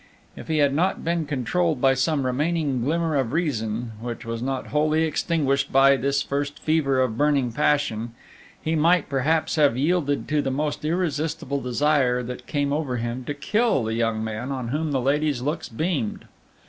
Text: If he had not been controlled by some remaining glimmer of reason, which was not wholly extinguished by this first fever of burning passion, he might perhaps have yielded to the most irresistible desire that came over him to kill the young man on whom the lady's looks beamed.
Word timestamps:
If 0.35 0.47
he 0.47 0.57
had 0.57 0.73
not 0.73 1.03
been 1.05 1.27
controlled 1.27 1.79
by 1.79 1.93
some 1.93 2.25
remaining 2.25 2.81
glimmer 2.83 3.15
of 3.15 3.33
reason, 3.33 3.91
which 4.01 4.25
was 4.25 4.41
not 4.41 4.69
wholly 4.69 5.03
extinguished 5.03 5.71
by 5.71 5.95
this 5.95 6.23
first 6.23 6.57
fever 6.57 6.99
of 6.99 7.19
burning 7.19 7.51
passion, 7.51 8.15
he 8.59 8.73
might 8.75 9.09
perhaps 9.09 9.57
have 9.57 9.77
yielded 9.77 10.27
to 10.29 10.41
the 10.41 10.49
most 10.49 10.83
irresistible 10.83 11.61
desire 11.61 12.23
that 12.23 12.47
came 12.47 12.73
over 12.73 12.97
him 12.97 13.23
to 13.25 13.35
kill 13.35 13.83
the 13.83 13.93
young 13.93 14.23
man 14.23 14.51
on 14.51 14.69
whom 14.69 14.91
the 14.91 14.99
lady's 15.01 15.41
looks 15.43 15.69
beamed. 15.69 16.25